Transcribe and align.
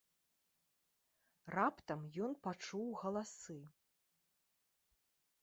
Раптам 1.55 2.01
ён 2.29 2.33
пачуў 2.49 2.85
галасы. 3.03 3.59